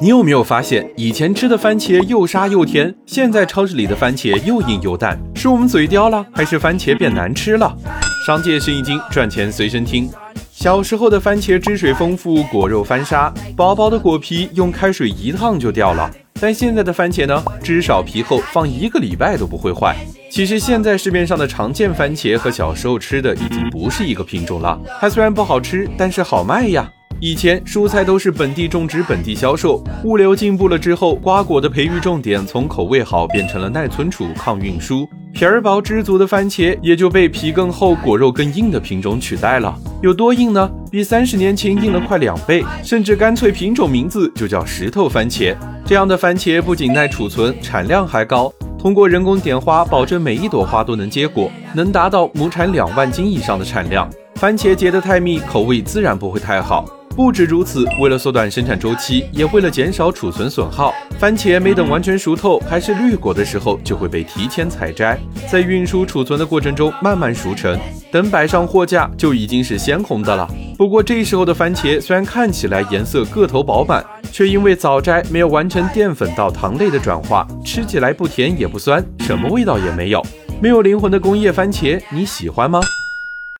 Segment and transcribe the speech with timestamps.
[0.00, 5.18] 你有没有发现，以前吃的番茄又沙又甜，现在超市里的番茄又硬又淡？
[5.34, 7.74] 是我们嘴刁了，还是番茄变难吃了？
[8.26, 10.10] 商界生意经，赚钱随身听。
[10.50, 16.10] 小时候的番茄汁水丰富，果肉翻沙，薄薄的果皮用开水一烫就掉了。
[16.40, 19.96] 但现在的番茄呢，汁少皮厚，放一个礼拜都不会坏。
[20.30, 24.78] 其实现在市面上的常见番茄和小时候吃的已经不是一个品种了。
[25.00, 26.90] 它虽然不好吃，但是好卖呀。
[27.24, 35.08] 以前蔬菜都是本地种植、本地销售，物流进步了之后，瓜果的培育重点从口味好变成了耐存储、抗运输。
[35.32, 39.74] 皮儿薄汁足的番茄也就被皮更厚、果肉更硬的品种取代了。
[40.02, 40.70] 有多硬呢？
[40.90, 45.56] 比三十年前硬了快两倍，甚至干脆品种名字就叫石头番茄。
[45.86, 48.52] 这样的番茄不仅耐储存，产量还高。
[48.78, 54.10] 通过人工点花，保证每一朵花都能结果，能达到亩产两万斤以上的产量。
[54.34, 56.84] 番茄结得太密，口味自然不会太好。
[57.16, 65.16] 不止如此，为了缩短生产周期，也为了减少储存损耗，番茄没等完全熟透，还是绿果的时候，就会被提前采摘，
[65.48, 67.78] 在运输储存的过程中慢慢熟成，
[68.10, 70.48] 等摆上货架就已经是鲜红的了。
[70.76, 80.20] 不过这时候的番茄虽然看起来颜色个头饱满，却因为早摘没有完成淀粉到糖类的转化，吃起来不甜也不酸，什么味道也没有，
[80.60, 82.80] 没有灵魂的工业番茄，你喜欢吗？